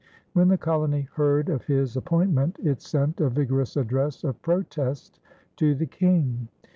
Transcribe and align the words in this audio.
When 0.33 0.47
the 0.47 0.57
colony 0.57 1.07
heard 1.13 1.47
of 1.47 1.65
his 1.65 1.95
appointment, 1.95 2.57
it 2.57 2.81
sent 2.81 3.21
a 3.21 3.29
vigorous 3.29 3.77
address 3.77 4.23
of 4.23 4.41
protest 4.41 5.19
to 5.57 5.75
the 5.75 5.85
King. 5.85 6.47